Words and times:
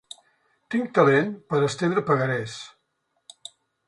Tinc 0.75 0.95
talent 0.99 1.29
per 1.53 1.59
estendre 1.65 2.03
pagarés. 2.07 2.57